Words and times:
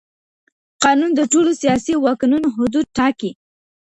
قانون 0.83 1.11
د 1.15 1.21
ټولو 1.31 1.51
سياسي 1.61 1.93
واکونو 1.97 2.37
حدود 2.57 2.85
ټاکي. 2.97 3.31